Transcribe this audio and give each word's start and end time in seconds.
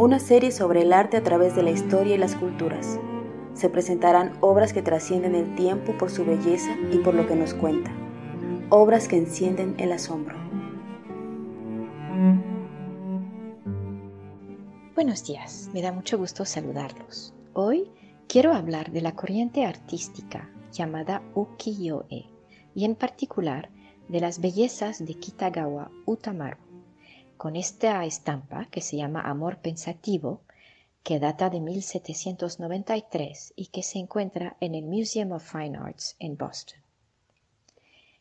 Una 0.00 0.18
serie 0.18 0.50
sobre 0.50 0.80
el 0.80 0.94
arte 0.94 1.18
a 1.18 1.22
través 1.22 1.54
de 1.54 1.62
la 1.62 1.72
historia 1.72 2.14
y 2.14 2.18
las 2.18 2.34
culturas. 2.34 2.98
Se 3.52 3.68
presentarán 3.68 4.32
obras 4.40 4.72
que 4.72 4.80
trascienden 4.80 5.34
el 5.34 5.54
tiempo 5.56 5.92
por 5.98 6.10
su 6.10 6.24
belleza 6.24 6.74
y 6.90 6.96
por 7.00 7.12
lo 7.12 7.26
que 7.26 7.36
nos 7.36 7.52
cuenta. 7.52 7.92
Obras 8.70 9.08
que 9.08 9.18
encienden 9.18 9.74
el 9.76 9.92
asombro. 9.92 10.38
Buenos 14.94 15.22
días, 15.26 15.68
me 15.74 15.82
da 15.82 15.92
mucho 15.92 16.16
gusto 16.16 16.46
saludarlos. 16.46 17.34
Hoy 17.52 17.90
quiero 18.26 18.54
hablar 18.54 18.92
de 18.92 19.02
la 19.02 19.14
corriente 19.14 19.66
artística 19.66 20.48
llamada 20.72 21.20
ukiyo-e 21.34 22.24
y 22.74 22.86
en 22.86 22.94
particular 22.94 23.68
de 24.08 24.20
las 24.20 24.40
bellezas 24.40 25.04
de 25.04 25.12
Kitagawa 25.12 25.90
Utamaru. 26.06 26.69
Con 27.42 27.56
esta 27.56 28.04
estampa 28.04 28.66
que 28.66 28.82
se 28.82 28.98
llama 28.98 29.22
Amor 29.22 29.60
Pensativo, 29.60 30.42
que 31.02 31.18
data 31.18 31.48
de 31.48 31.58
1793 31.60 33.54
y 33.56 33.68
que 33.68 33.82
se 33.82 33.98
encuentra 33.98 34.58
en 34.60 34.74
el 34.74 34.84
Museum 34.84 35.32
of 35.32 35.50
Fine 35.50 35.78
Arts 35.78 36.16
en 36.18 36.36
Boston. 36.36 36.78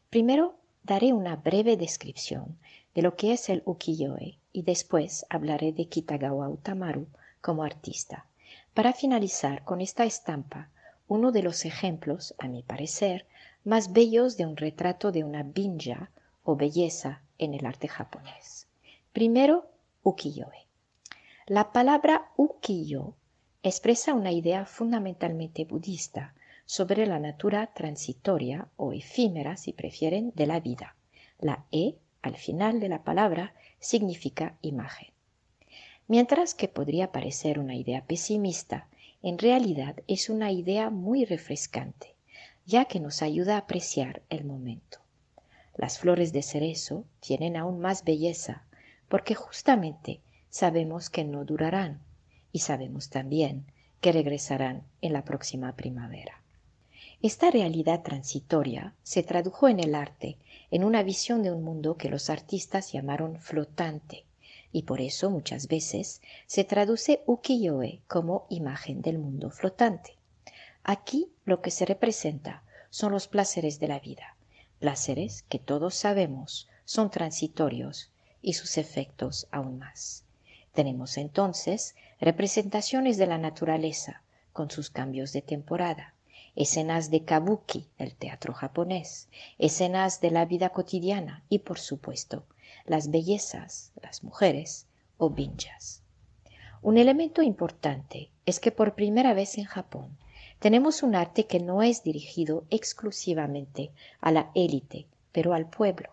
Primero 0.10 0.56
daré 0.84 1.12
una 1.12 1.36
breve 1.36 1.76
descripción 1.76 2.58
de 2.96 3.02
lo 3.02 3.18
que 3.18 3.34
es 3.34 3.50
el 3.50 3.62
ukiyo-e 3.66 4.38
y 4.54 4.62
después 4.62 5.26
hablaré 5.30 5.74
de 5.74 5.90
Kitagawa 5.90 6.48
Utamaru 6.48 7.06
como 7.42 7.64
artista, 7.64 8.26
para 8.74 8.94
finalizar 8.94 9.66
con 9.66 9.82
esta 9.82 10.06
estampa, 10.06 10.70
uno 11.10 11.34
de 11.34 11.44
los 11.44 11.66
ejemplos, 11.66 12.36
a 12.38 12.48
mi 12.48 12.64
parecer, 12.64 13.26
más 13.66 13.92
bellos 13.92 14.38
de 14.38 14.46
un 14.46 14.56
retrato 14.56 15.12
de 15.12 15.26
una 15.26 15.44
binja 15.44 16.10
o 16.46 16.56
belleza 16.56 17.22
en 17.38 17.54
el 17.54 17.66
arte 17.66 17.90
japonés. 17.90 18.69
Primero, 19.20 19.70
ukiyo-e. 20.02 20.66
La 21.46 21.74
palabra 21.74 22.32
ukiyo 22.38 23.16
expresa 23.64 24.14
una 24.14 24.32
idea 24.32 24.66
fundamentalmente 24.66 25.66
budista 25.66 26.34
sobre 26.66 27.06
la 27.06 27.20
natura 27.20 27.68
transitoria 27.74 28.70
o 28.78 28.94
efímera, 28.94 29.58
si 29.58 29.74
prefieren, 29.74 30.32
de 30.36 30.48
la 30.48 30.62
vida. 30.62 30.96
La 31.38 31.66
e 31.70 31.96
al 32.22 32.38
final 32.38 32.80
de 32.80 32.88
la 32.88 33.04
palabra 33.04 33.54
significa 33.78 34.56
imagen. 34.62 35.10
Mientras 36.08 36.54
que 36.54 36.70
podría 36.70 37.12
parecer 37.12 37.60
una 37.60 37.76
idea 37.76 38.06
pesimista, 38.06 38.88
en 39.22 39.38
realidad 39.38 39.98
es 40.08 40.30
una 40.30 40.54
idea 40.54 40.90
muy 40.90 41.26
refrescante, 41.26 42.16
ya 42.66 42.86
que 42.86 43.02
nos 43.02 43.22
ayuda 43.22 43.56
a 43.56 43.64
apreciar 43.68 44.22
el 44.30 44.46
momento. 44.46 45.00
Las 45.76 46.00
flores 46.00 46.32
de 46.32 46.42
cerezo 46.42 47.04
tienen 47.20 47.58
aún 47.58 47.82
más 47.82 48.06
belleza 48.06 48.64
porque 49.10 49.36
justamente 49.36 50.22
sabemos 50.50 51.10
que 51.10 51.26
no 51.26 51.44
durarán 51.44 52.02
y 52.52 52.60
sabemos 52.60 53.10
también 53.10 53.66
que 54.00 54.12
regresarán 54.12 54.84
en 55.02 55.14
la 55.14 55.26
próxima 55.26 55.76
primavera. 55.76 56.42
Esta 57.22 57.52
realidad 57.52 58.02
transitoria 58.02 58.96
se 59.04 59.24
tradujo 59.24 59.68
en 59.68 59.82
el 59.82 59.94
arte 59.94 60.38
en 60.72 60.86
una 60.86 61.04
visión 61.04 61.44
de 61.44 61.52
un 61.52 61.64
mundo 61.64 61.98
que 61.98 62.08
los 62.08 62.30
artistas 62.30 62.94
llamaron 62.94 63.36
flotante, 63.40 64.24
y 64.72 64.84
por 64.84 65.02
eso 65.02 65.30
muchas 65.30 65.68
veces 65.68 66.22
se 66.46 66.64
traduce 66.64 67.22
ukiyo-e 67.26 68.00
como 68.08 68.46
imagen 68.50 69.02
del 69.02 69.18
mundo 69.18 69.50
flotante. 69.50 70.16
Aquí 70.84 71.28
lo 71.44 71.62
que 71.62 71.72
se 71.72 71.86
representa 71.86 72.64
son 72.90 73.12
los 73.12 73.28
placeres 73.28 73.80
de 73.80 73.88
la 73.88 74.00
vida, 74.00 74.38
placeres 74.80 75.44
que 75.50 75.60
todos 75.60 75.96
sabemos 75.96 76.70
son 76.86 77.12
transitorios 77.12 78.12
y 78.42 78.54
sus 78.54 78.78
efectos 78.78 79.48
aún 79.52 79.80
más. 79.80 80.24
Tenemos 80.74 81.18
entonces 81.18 81.96
representaciones 82.20 83.18
de 83.18 83.28
la 83.28 83.38
naturaleza 83.38 84.22
con 84.54 84.70
sus 84.72 84.90
cambios 84.90 85.34
de 85.34 85.42
temporada, 85.42 86.14
escenas 86.56 87.10
de 87.10 87.24
kabuki, 87.24 87.88
el 87.98 88.16
teatro 88.16 88.54
japonés, 88.54 89.28
escenas 89.58 90.22
de 90.22 90.32
la 90.32 90.46
vida 90.46 90.70
cotidiana 90.70 91.44
y, 91.50 91.60
por 91.60 91.80
supuesto, 91.80 92.44
las 92.86 93.12
bellezas, 93.12 93.92
las 94.02 94.24
mujeres 94.24 94.86
o 95.18 95.30
binjas. 95.30 96.02
Un 96.82 96.98
elemento 96.98 97.42
importante 97.42 98.30
es 98.46 98.60
que 98.60 98.72
por 98.72 98.96
primera 98.96 99.34
vez 99.34 99.58
en 99.58 99.66
Japón 99.66 100.18
tenemos 100.60 101.04
un 101.04 101.16
arte 101.16 101.46
que 101.46 101.60
no 101.60 101.84
es 101.84 102.04
dirigido 102.04 102.66
exclusivamente 102.70 103.92
a 104.22 104.32
la 104.32 104.52
élite, 104.56 105.08
pero 105.32 105.54
al 105.54 105.70
pueblo. 105.70 106.10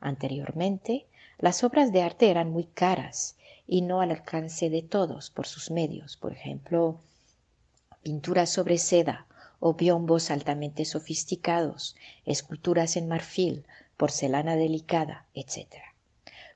Anteriormente, 0.00 1.06
las 1.38 1.62
obras 1.62 1.92
de 1.92 2.02
arte 2.02 2.30
eran 2.30 2.50
muy 2.50 2.64
caras 2.64 3.36
y 3.66 3.82
no 3.82 4.00
al 4.00 4.10
alcance 4.10 4.70
de 4.70 4.82
todos 4.82 5.30
por 5.30 5.46
sus 5.46 5.70
medios, 5.70 6.16
por 6.16 6.32
ejemplo, 6.32 7.00
pinturas 8.02 8.50
sobre 8.50 8.78
seda 8.78 9.26
o 9.60 9.74
biombos 9.74 10.30
altamente 10.30 10.84
sofisticados, 10.84 11.96
esculturas 12.24 12.96
en 12.96 13.08
marfil, 13.08 13.66
porcelana 13.96 14.56
delicada, 14.56 15.26
etc. 15.34 15.66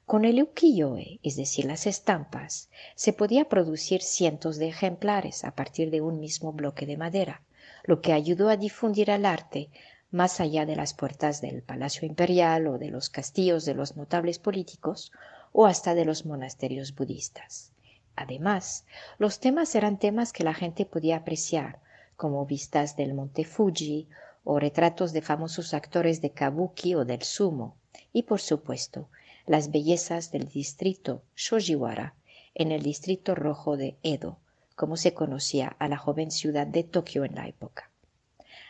Con 0.07 0.25
el 0.25 0.43
ukiyo-e, 0.43 1.21
es 1.23 1.37
decir, 1.37 1.65
las 1.65 1.87
estampas, 1.87 2.69
se 2.95 3.13
podía 3.13 3.49
producir 3.49 4.03
cientos 4.03 4.57
de 4.57 4.69
ejemplares 4.69 5.45
a 5.45 5.55
partir 5.55 5.91
de 5.91 6.01
un 6.01 6.21
mismo 6.21 6.53
bloque 6.53 6.87
de 6.87 6.97
madera, 6.97 7.43
lo 7.85 8.01
que 8.01 8.13
ayudó 8.13 8.49
a 8.49 8.57
difundir 8.57 9.11
el 9.11 9.27
arte 9.27 9.71
más 10.13 10.41
allá 10.41 10.67
de 10.67 10.77
las 10.77 10.95
puertas 10.95 11.41
del 11.41 11.63
Palacio 11.63 12.07
Imperial 12.07 12.67
o 12.67 12.79
de 12.79 12.91
los 12.91 13.09
castillos 13.09 13.65
de 13.65 13.75
los 13.75 13.97
notables 13.97 14.39
políticos 14.39 15.11
o 15.53 15.67
hasta 15.67 15.95
de 15.95 16.05
los 16.05 16.27
monasterios 16.27 16.95
budistas. 16.95 17.73
Además, 18.15 18.85
los 19.19 19.41
temas 19.41 19.75
eran 19.75 19.99
temas 19.99 20.33
que 20.33 20.45
la 20.45 20.53
gente 20.53 20.85
podía 20.85 21.17
apreciar, 21.17 21.81
como 22.17 22.45
vistas 22.45 22.95
del 22.95 23.15
monte 23.15 23.45
Fuji 23.45 24.07
o 24.45 24.59
retratos 24.61 25.13
de 25.13 25.23
famosos 25.23 25.73
actores 25.73 26.21
de 26.21 26.31
kabuki 26.31 26.95
o 26.95 27.05
del 27.07 27.23
sumo, 27.23 27.77
y 28.13 28.25
por 28.25 28.41
supuesto, 28.41 29.09
las 29.47 29.71
bellezas 29.71 30.31
del 30.31 30.49
distrito 30.49 31.23
Shojiwara 31.35 32.15
en 32.55 32.71
el 32.71 32.83
distrito 32.83 33.35
rojo 33.35 33.79
de 33.79 33.97
Edo, 34.03 34.39
como 34.77 34.99
se 34.99 35.15
conocía 35.15 35.69
a 35.79 35.89
la 35.89 35.97
joven 35.97 36.31
ciudad 36.31 36.67
de 36.67 36.85
Tokio 36.85 37.25
en 37.25 37.35
la 37.35 37.49
época. 37.49 37.91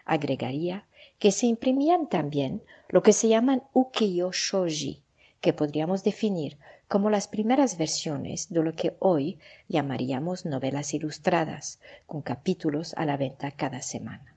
Agregaría 0.04 0.86
que 1.22 1.30
se 1.30 1.46
imprimían 1.46 2.08
también 2.08 2.64
lo 2.88 3.04
que 3.04 3.12
se 3.12 3.28
llaman 3.28 3.62
ukiyo 3.72 4.32
shoji, 4.32 5.04
que 5.40 5.52
podríamos 5.52 6.02
definir 6.02 6.58
como 6.88 7.10
las 7.10 7.28
primeras 7.28 7.78
versiones 7.78 8.48
de 8.52 8.60
lo 8.60 8.74
que 8.74 8.96
hoy 8.98 9.38
llamaríamos 9.68 10.46
novelas 10.46 10.94
ilustradas, 10.94 11.78
con 12.06 12.22
capítulos 12.22 12.92
a 12.96 13.04
la 13.04 13.16
venta 13.16 13.52
cada 13.52 13.82
semana. 13.82 14.34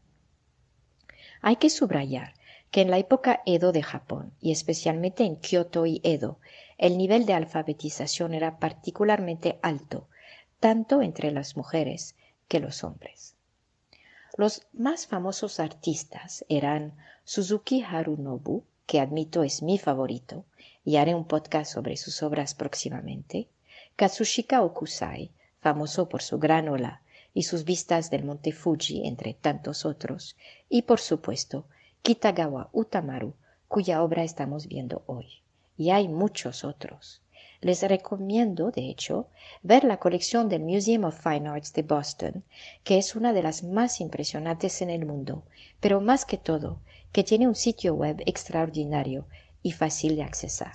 Hay 1.42 1.56
que 1.56 1.72
subrayar 1.72 2.36
que 2.70 2.82
en 2.82 2.92
la 2.92 3.00
época 3.00 3.42
Edo 3.48 3.72
de 3.72 3.82
Japón, 3.82 4.34
y 4.40 4.52
especialmente 4.52 5.24
en 5.24 5.38
Kyoto 5.38 5.88
y 5.88 6.02
Edo, 6.04 6.38
el 6.78 7.00
nivel 7.00 7.26
de 7.26 7.34
alfabetización 7.34 8.36
era 8.36 8.60
particularmente 8.60 9.58
alto, 9.64 10.08
tanto 10.60 11.02
entre 11.02 11.32
las 11.32 11.58
mujeres 11.58 12.16
que 12.48 12.60
los 12.60 12.84
hombres. 12.84 13.36
Los 14.38 14.64
más 14.74 15.08
famosos 15.08 15.62
artistas 15.62 16.44
eran 16.50 16.94
Suzuki 17.24 17.82
Harunobu, 17.82 18.64
que 18.86 19.00
admito 19.00 19.44
es 19.44 19.62
mi 19.62 19.78
favorito, 19.78 20.44
y 20.84 20.98
haré 20.98 21.16
un 21.16 21.26
podcast 21.26 21.72
sobre 21.72 21.96
sus 21.96 22.22
obras 22.22 22.54
próximamente, 22.54 23.48
Katsushika 23.96 24.62
Okusai, 24.62 25.32
famoso 25.62 26.10
por 26.10 26.22
su 26.22 26.38
gran 26.38 26.68
ola 26.68 27.02
y 27.34 27.44
sus 27.44 27.64
vistas 27.64 28.10
del 28.10 28.26
monte 28.26 28.52
Fuji, 28.52 29.08
entre 29.08 29.34
tantos 29.34 29.86
otros, 29.86 30.36
y 30.68 30.82
por 30.82 31.00
supuesto 31.00 31.66
Kitagawa 32.02 32.70
Utamaru, 32.74 33.34
cuya 33.70 34.04
obra 34.04 34.24
estamos 34.24 34.68
viendo 34.68 35.04
hoy. 35.06 35.28
Y 35.78 35.92
hay 35.92 36.10
muchos 36.10 36.66
otros. 36.66 37.22
Les 37.62 37.82
recomiendo, 37.84 38.72
de 38.72 38.90
hecho, 38.90 39.28
ver 39.64 39.84
la 39.84 39.98
colección 39.98 40.50
del 40.50 40.64
Museum 40.64 41.06
of 41.06 41.22
Fine 41.22 41.50
Arts 41.50 41.74
de 41.74 41.84
Boston, 41.84 42.44
que 42.84 42.98
es 42.98 43.16
una 43.16 43.34
de 43.34 43.44
las 43.44 43.64
más 43.64 44.02
impresionantes 44.02 44.82
en 44.82 44.90
el 44.90 45.06
mundo, 45.06 45.44
pero 45.80 46.02
más 46.02 46.26
que 46.26 46.38
todo, 46.38 46.82
que 47.12 47.24
tiene 47.24 47.48
un 47.48 47.56
sitio 47.56 47.94
web 47.94 48.22
extraordinario 48.26 49.28
y 49.64 49.72
fácil 49.72 50.16
de 50.16 50.24
accesar. 50.24 50.74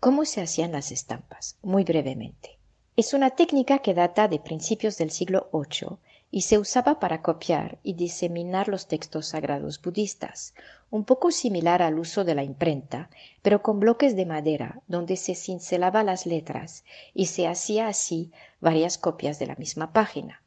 ¿Cómo 0.00 0.24
se 0.24 0.42
hacían 0.42 0.72
las 0.72 0.92
estampas? 0.92 1.58
Muy 1.62 1.82
brevemente. 1.82 2.58
Es 2.96 3.12
una 3.12 3.30
técnica 3.30 3.80
que 3.80 3.94
data 3.94 4.28
de 4.28 4.38
principios 4.38 4.96
del 4.98 5.10
siglo 5.10 5.50
VIII 5.52 5.98
y 6.30 6.42
se 6.42 6.58
usaba 6.58 6.98
para 6.98 7.22
copiar 7.22 7.78
y 7.82 7.94
diseminar 7.94 8.68
los 8.68 8.88
textos 8.88 9.28
sagrados 9.28 9.80
budistas, 9.80 10.54
un 10.90 11.04
poco 11.04 11.30
similar 11.30 11.82
al 11.82 11.98
uso 11.98 12.24
de 12.24 12.34
la 12.34 12.42
imprenta, 12.42 13.10
pero 13.42 13.62
con 13.62 13.80
bloques 13.80 14.16
de 14.16 14.26
madera 14.26 14.82
donde 14.86 15.16
se 15.16 15.34
cincelaba 15.34 16.02
las 16.02 16.26
letras 16.26 16.84
y 17.14 17.26
se 17.26 17.46
hacía 17.46 17.88
así 17.88 18.32
varias 18.60 18.98
copias 18.98 19.38
de 19.38 19.46
la 19.46 19.56
misma 19.56 19.92
página. 19.92 20.42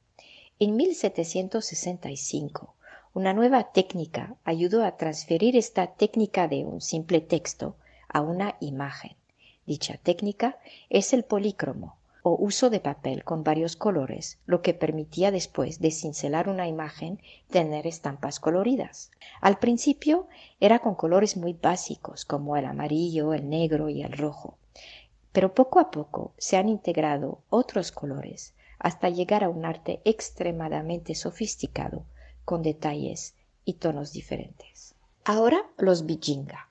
En 0.60 0.76
1765, 0.76 2.76
una 3.14 3.34
nueva 3.34 3.72
técnica 3.72 4.36
ayudó 4.44 4.84
a 4.84 4.98
transferir 4.98 5.56
esta 5.56 5.88
técnica 5.88 6.48
de 6.48 6.66
un 6.66 6.82
simple 6.82 7.22
texto 7.22 7.76
a 8.08 8.22
una 8.22 8.56
imagen. 8.60 9.16
Dicha 9.66 9.98
técnica 9.98 10.58
es 10.90 11.14
el 11.14 11.24
polícromo, 11.24 11.99
o 12.24 12.36
uso 12.40 12.70
de 12.70 12.80
papel 12.80 13.24
con 13.24 13.44
varios 13.44 13.76
colores, 13.76 14.40
lo 14.46 14.62
que 14.62 14.74
permitía 14.74 15.32
después 15.32 15.80
de 15.80 15.92
cincelar 15.92 16.50
una 16.50 16.68
imagen 16.68 17.22
tener 17.50 17.88
estampas 17.88 18.40
coloridas. 18.40 19.12
Al 19.42 19.58
principio 19.58 20.28
era 20.60 20.80
con 20.80 20.96
colores 20.96 21.38
muy 21.38 21.54
básicos 21.54 22.26
como 22.26 22.58
el 22.58 22.66
amarillo, 22.66 23.34
el 23.34 23.50
negro 23.50 23.90
y 23.90 24.02
el 24.04 24.12
rojo, 24.12 24.58
pero 25.32 25.54
poco 25.54 25.80
a 25.80 25.92
poco 25.92 26.34
se 26.38 26.58
han 26.58 26.70
integrado 26.70 27.42
otros 27.50 27.92
colores 27.92 28.54
hasta 28.80 29.10
llegar 29.10 29.44
a 29.44 29.50
un 29.50 29.66
arte 29.66 30.02
extremadamente 30.06 31.14
sofisticado 31.16 32.06
con 32.46 32.64
detalles 32.64 33.36
y 33.66 33.74
tonos 33.74 34.14
diferentes. 34.14 34.96
Ahora 35.26 35.70
los 35.78 36.06
bijinga. 36.06 36.69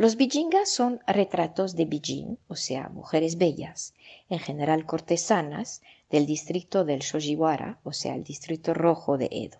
Los 0.00 0.16
bijingas 0.16 0.70
son 0.70 1.00
retratos 1.06 1.76
de 1.76 1.84
bijin, 1.84 2.38
o 2.48 2.56
sea, 2.56 2.88
mujeres 2.88 3.36
bellas, 3.36 3.92
en 4.30 4.38
general 4.38 4.86
cortesanas, 4.86 5.82
del 6.08 6.24
distrito 6.24 6.86
del 6.86 7.00
Shojiwara, 7.00 7.80
o 7.84 7.92
sea, 7.92 8.14
el 8.14 8.24
distrito 8.24 8.72
rojo 8.72 9.18
de 9.18 9.28
Edo. 9.30 9.58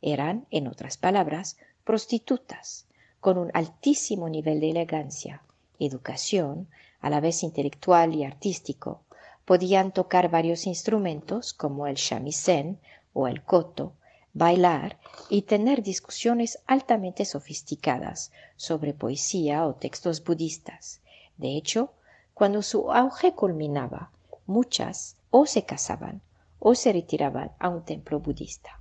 Eran, 0.00 0.46
en 0.52 0.68
otras 0.68 0.96
palabras, 0.96 1.56
prostitutas, 1.82 2.86
con 3.18 3.36
un 3.36 3.50
altísimo 3.52 4.28
nivel 4.28 4.60
de 4.60 4.70
elegancia, 4.70 5.42
educación, 5.80 6.68
a 7.00 7.10
la 7.10 7.18
vez 7.18 7.42
intelectual 7.42 8.14
y 8.14 8.22
artístico. 8.22 9.02
Podían 9.44 9.90
tocar 9.90 10.30
varios 10.30 10.68
instrumentos 10.68 11.52
como 11.52 11.88
el 11.88 11.96
shamisen 11.96 12.78
o 13.12 13.26
el 13.26 13.42
koto, 13.42 13.94
bailar 14.34 14.98
y 15.30 15.42
tener 15.42 15.82
discusiones 15.82 16.58
altamente 16.66 17.24
sofisticadas 17.24 18.32
sobre 18.56 18.92
poesía 18.92 19.64
o 19.64 19.74
textos 19.74 20.22
budistas. 20.22 21.00
De 21.36 21.56
hecho, 21.56 21.92
cuando 22.34 22.62
su 22.62 22.92
auge 22.92 23.32
culminaba, 23.32 24.10
muchas 24.46 25.16
o 25.30 25.46
se 25.46 25.64
casaban 25.64 26.20
o 26.58 26.74
se 26.74 26.92
retiraban 26.92 27.52
a 27.58 27.68
un 27.68 27.84
templo 27.84 28.20
budista. 28.20 28.80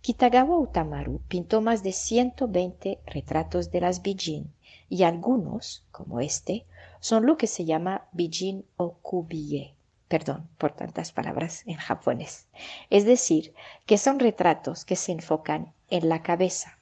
Kitagawa 0.00 0.58
Utamaru 0.58 1.20
pintó 1.28 1.60
más 1.60 1.82
de 1.82 1.92
120 1.92 3.00
retratos 3.06 3.70
de 3.70 3.80
las 3.80 4.02
Bijin 4.02 4.52
y 4.88 5.02
algunos, 5.02 5.84
como 5.90 6.20
este, 6.20 6.66
son 7.00 7.26
lo 7.26 7.36
que 7.36 7.46
se 7.46 7.64
llama 7.64 8.06
Bijin 8.12 8.66
Okubiye, 8.76 9.73
perdón 10.14 10.48
por 10.58 10.70
tantas 10.70 11.10
palabras 11.10 11.64
en 11.66 11.74
japonés. 11.74 12.46
Es 12.88 13.04
decir, 13.04 13.52
que 13.84 13.98
son 13.98 14.20
retratos 14.20 14.84
que 14.84 14.94
se 14.94 15.10
enfocan 15.10 15.74
en 15.90 16.08
la 16.08 16.22
cabeza. 16.22 16.78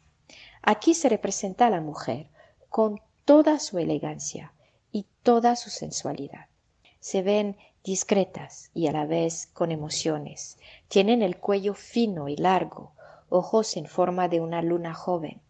Aquí 0.61 0.93
se 0.93 1.08
representa 1.08 1.67
a 1.67 1.70
la 1.70 1.81
mujer 1.81 2.29
con 2.69 3.00
toda 3.25 3.58
su 3.58 3.79
elegancia 3.79 4.52
y 4.90 5.06
toda 5.23 5.56
su 5.56 5.70
sensualidad. 5.70 6.49
Se 7.00 7.23
ven 7.23 7.56
discretas 7.82 8.70
y 8.75 8.88
a 8.88 8.93
la 8.93 9.06
vez 9.06 9.46
con 9.55 9.73
emociones. 9.73 10.58
Tienen 10.88 11.23
el 11.23 11.38
cuello 11.38 11.73
fino 11.73 12.29
y 12.29 12.37
largo, 12.37 12.93
ojos 13.31 13.79
en 13.79 13.87
forma 13.87 14.29
de 14.29 14.43
una 14.43 14.61
luna 14.61 14.93
joven, 14.93 15.40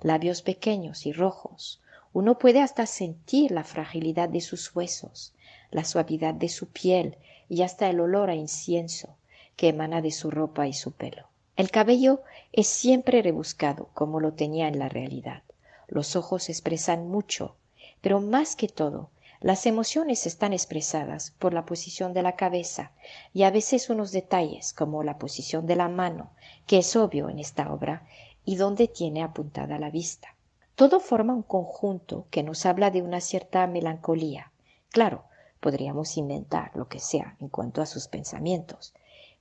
labios 0.00 0.42
pequeños 0.42 1.06
y 1.06 1.12
rojos. 1.12 1.82
Uno 2.12 2.38
puede 2.38 2.60
hasta 2.60 2.86
sentir 2.86 3.50
la 3.50 3.64
fragilidad 3.64 4.28
de 4.28 4.42
sus 4.42 4.76
huesos, 4.76 5.34
la 5.72 5.82
suavidad 5.82 6.34
de 6.34 6.48
su 6.48 6.68
piel 6.68 7.18
y 7.52 7.60
hasta 7.60 7.90
el 7.90 8.00
olor 8.00 8.30
a 8.30 8.34
incienso 8.34 9.10
que 9.56 9.68
emana 9.68 10.00
de 10.00 10.10
su 10.10 10.30
ropa 10.30 10.68
y 10.68 10.72
su 10.72 10.90
pelo. 10.92 11.26
El 11.54 11.70
cabello 11.70 12.22
es 12.50 12.66
siempre 12.66 13.20
rebuscado 13.20 13.90
como 13.92 14.20
lo 14.20 14.32
tenía 14.32 14.68
en 14.68 14.78
la 14.78 14.88
realidad. 14.88 15.42
Los 15.86 16.16
ojos 16.16 16.48
expresan 16.48 17.08
mucho, 17.08 17.54
pero 18.00 18.22
más 18.22 18.56
que 18.56 18.68
todo, 18.68 19.10
las 19.40 19.66
emociones 19.66 20.26
están 20.26 20.54
expresadas 20.54 21.34
por 21.38 21.52
la 21.52 21.66
posición 21.66 22.14
de 22.14 22.22
la 22.22 22.36
cabeza 22.36 22.92
y 23.34 23.42
a 23.42 23.50
veces 23.50 23.90
unos 23.90 24.12
detalles 24.12 24.72
como 24.72 25.02
la 25.02 25.18
posición 25.18 25.66
de 25.66 25.76
la 25.76 25.90
mano, 25.90 26.30
que 26.66 26.78
es 26.78 26.96
obvio 26.96 27.28
en 27.28 27.38
esta 27.38 27.70
obra 27.70 28.08
y 28.46 28.56
donde 28.56 28.88
tiene 28.88 29.22
apuntada 29.22 29.78
la 29.78 29.90
vista. 29.90 30.34
Todo 30.74 31.00
forma 31.00 31.34
un 31.34 31.42
conjunto 31.42 32.24
que 32.30 32.42
nos 32.42 32.64
habla 32.64 32.90
de 32.90 33.02
una 33.02 33.20
cierta 33.20 33.66
melancolía. 33.66 34.52
Claro, 34.88 35.24
podríamos 35.62 36.16
inventar 36.16 36.72
lo 36.74 36.88
que 36.88 36.98
sea 36.98 37.36
en 37.40 37.48
cuanto 37.48 37.80
a 37.80 37.86
sus 37.86 38.08
pensamientos, 38.08 38.92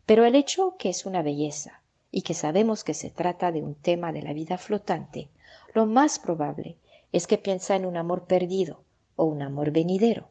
pero 0.06 0.23
el 0.23 0.35
hecho 0.35 0.75
que 0.77 0.89
es 0.89 1.07
una 1.07 1.23
belleza 1.23 1.81
y 2.12 2.21
que 2.21 2.35
sabemos 2.35 2.83
que 2.83 2.94
se 2.94 3.09
trata 3.09 3.51
de 3.51 3.63
un 3.63 3.73
tema 3.73 4.13
de 4.13 4.21
la 4.21 4.31
vida 4.31 4.59
flotante, 4.59 5.29
lo 5.73 5.88
más 5.88 6.19
probable 6.19 6.77
es 7.12 7.25
que 7.25 7.39
piensa 7.39 7.75
en 7.75 7.85
un 7.85 7.97
amor 7.97 8.25
perdido 8.25 8.83
o 9.15 9.25
un 9.25 9.41
amor 9.41 9.71
venidero. 9.71 10.29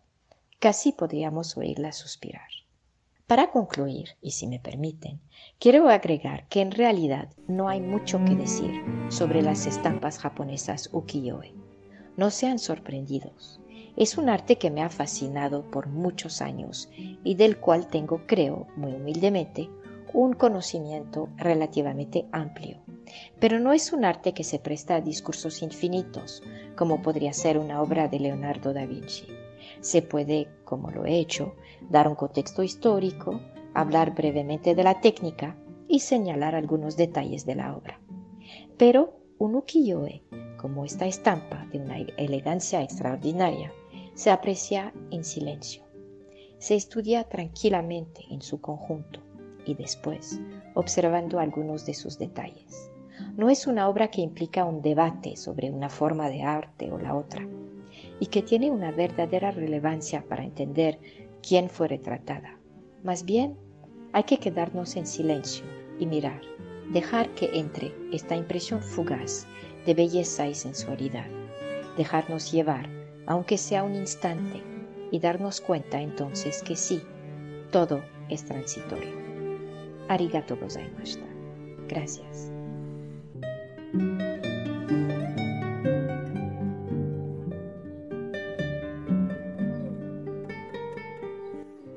Casi 0.61 0.93
podríamos 0.93 1.57
oírla 1.57 1.93
suspirar. 1.93 2.49
Para 3.27 3.51
concluir, 3.51 4.11
y 4.23 4.31
si 4.33 4.47
me 4.47 4.61
permiten, 4.61 5.21
quiero 5.59 5.89
agregar 5.89 6.47
que 6.49 6.61
en 6.61 6.71
realidad 6.71 7.31
no 7.49 7.69
hay 7.69 7.81
mucho 7.81 8.25
que 8.25 8.37
decir 8.37 8.81
sobre 9.09 9.43
las 9.43 9.67
estampas 9.67 10.19
japonesas 10.19 10.89
ukiyo-e. 10.93 11.53
No 12.17 12.31
sean 12.31 12.59
sorprendidos. 12.59 13.61
Es 13.97 14.17
un 14.17 14.29
arte 14.29 14.57
que 14.57 14.71
me 14.71 14.83
ha 14.83 14.89
fascinado 14.89 15.63
por 15.71 15.89
muchos 15.89 16.41
años 16.41 16.89
y 16.97 17.35
del 17.35 17.59
cual 17.59 17.89
tengo, 17.89 18.23
creo, 18.27 18.67
muy 18.77 18.93
humildemente, 18.93 19.69
un 20.13 20.33
conocimiento 20.33 21.29
relativamente 21.37 22.27
amplio. 22.33 22.79
Pero 23.39 23.59
no 23.59 23.73
es 23.73 23.93
un 23.93 24.05
arte 24.05 24.33
que 24.33 24.45
se 24.45 24.59
presta 24.59 24.97
a 24.97 25.01
discursos 25.01 25.63
infinitos, 25.63 26.43
como 26.77 27.03
podría 27.03 27.33
ser 27.33 27.59
una 27.59 27.83
obra 27.83 28.09
de 28.09 28.21
Leonardo 28.21 28.73
da 28.73 28.87
Vinci. 28.87 29.27
Se 29.81 30.03
puede, 30.03 30.49
como 30.65 30.91
lo 30.91 31.05
he 31.05 31.19
hecho, 31.19 31.55
dar 31.89 32.09
un 32.09 32.15
contexto 32.15 32.63
histórico, 32.63 33.41
hablar 33.75 34.15
brevemente 34.15 34.75
de 34.75 34.85
la 34.85 35.01
técnica 35.01 35.57
y 35.89 36.01
señalar 36.01 36.55
algunos 36.55 36.97
detalles 36.97 37.45
de 37.47 37.57
la 37.57 37.77
obra. 37.77 38.01
Pero 38.77 39.15
un 39.39 39.55
ukiyo-e, 39.55 40.23
como 40.57 40.85
esta 40.85 41.07
estampa 41.07 41.67
de 41.73 41.79
una 41.79 41.99
elegancia 41.99 42.83
extraordinaria, 42.83 43.73
se 44.15 44.31
aprecia 44.31 44.93
en 45.11 45.25
silencio. 45.25 45.83
Se 46.59 46.75
estudia 46.75 47.25
tranquilamente 47.25 48.25
en 48.31 48.43
su 48.43 48.61
conjunto 48.61 49.21
y 49.65 49.75
después 49.75 50.41
observando 50.75 51.39
algunos 51.39 51.87
de 51.87 51.95
sus 51.95 52.19
detalles. 52.19 52.91
No 53.37 53.51
es 53.51 53.67
una 53.67 53.89
obra 53.89 54.09
que 54.09 54.21
implica 54.21 54.65
un 54.65 54.83
debate 54.83 55.37
sobre 55.37 55.71
una 55.71 55.89
forma 55.89 56.29
de 56.29 56.43
arte 56.43 56.91
o 56.91 56.99
la 56.99 57.15
otra 57.15 57.47
y 58.19 58.27
que 58.27 58.43
tiene 58.43 58.71
una 58.71 58.93
verdadera 58.93 59.51
relevancia 59.51 60.25
para 60.29 60.45
entender 60.45 60.99
quién 61.47 61.71
fue 61.71 61.89
retratada. 61.89 62.59
Más 63.03 63.25
bien, 63.25 63.57
hay 64.13 64.25
que 64.25 64.39
quedarnos 64.39 64.97
en 64.97 65.07
silencio 65.07 65.65
y 65.99 66.07
mirar, 66.07 66.41
dejar 66.93 67.31
que 67.35 67.51
entre 67.55 67.95
esta 68.13 68.37
impresión 68.37 68.83
fugaz 68.83 69.47
de 69.87 69.95
belleza 69.95 70.47
y 70.49 70.55
sensualidad, 70.55 71.27
dejarnos 71.97 72.53
llevar 72.53 73.00
aunque 73.31 73.59
sea 73.59 73.85
un 73.85 73.95
instante, 73.95 74.61
y 75.13 75.21
darnos 75.21 75.61
cuenta 75.61 76.01
entonces 76.01 76.65
que 76.65 76.75
sí, 76.75 77.01
todo 77.71 78.03
es 78.29 78.45
transitorio. 78.45 79.13
Arigato 80.09 80.57
gozaimashita. 80.57 81.27
Gracias. 81.87 82.51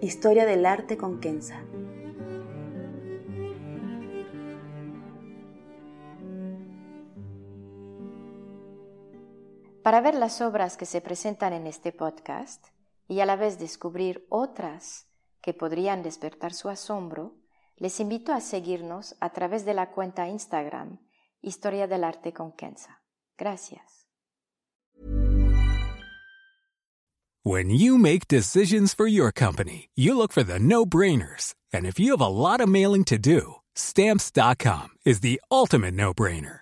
Historia 0.01 0.45
del 0.45 0.67
arte 0.67 0.97
con 0.97 1.19
Kenza. 1.19 1.63
Para 9.83 9.99
ver 9.99 10.15
las 10.15 10.39
obras 10.39 10.77
que 10.77 10.85
se 10.85 11.01
presentan 11.01 11.51
en 11.51 11.67
este 11.67 11.91
podcast 11.91 12.67
y 13.09 13.19
a 13.19 13.25
la 13.25 13.35
vez 13.35 13.59
descubrir 13.59 14.25
otras 14.29 15.09
que 15.41 15.53
podrían 15.53 16.03
despertar 16.03 16.53
su 16.53 16.69
asombro, 16.69 17.35
les 17.75 17.99
invito 17.99 18.31
a 18.31 18.39
seguirnos 18.39 19.15
a 19.19 19.31
través 19.31 19.65
de 19.65 19.73
la 19.73 19.91
cuenta 19.91 20.29
Instagram 20.29 20.99
Historia 21.41 21.85
del 21.87 22.05
Arte 22.05 22.31
con 22.31 22.53
Kenza. 22.53 23.01
Gracias. 23.37 24.07
When 27.43 27.69
you 27.69 27.97
make 27.97 28.29
decisions 28.29 28.93
for 28.93 29.05
your 29.05 29.33
company, 29.33 29.89
you 29.97 30.17
look 30.17 30.31
for 30.31 30.45
the 30.45 30.59
no-brainers. 30.59 31.55
And 31.73 31.85
if 31.85 31.99
you 31.99 32.11
have 32.11 32.21
a 32.21 32.29
lot 32.29 32.61
of 32.61 32.69
mailing 32.69 33.03
to 33.05 33.17
do, 33.17 33.55
stamps.com 33.75 34.91
is 35.03 35.19
the 35.19 35.41
ultimate 35.51 35.93
no-brainer. 35.93 36.61